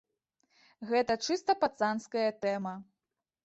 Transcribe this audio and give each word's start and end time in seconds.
Гэта 0.93 1.17
чыста 1.27 1.57
пацанская 1.67 2.27
тэма. 2.47 2.77